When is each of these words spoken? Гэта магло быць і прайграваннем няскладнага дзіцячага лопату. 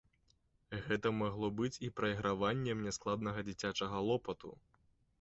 Гэта 0.85 1.11
магло 1.17 1.51
быць 1.59 1.81
і 1.89 1.91
прайграваннем 2.01 2.77
няскладнага 2.89 3.39
дзіцячага 3.51 4.07
лопату. 4.13 4.49